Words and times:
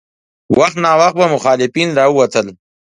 وخت 0.57 0.75
ناوخت 0.83 1.15
به 1.19 1.25
مخالفین 1.35 1.89
راوتل. 1.97 2.47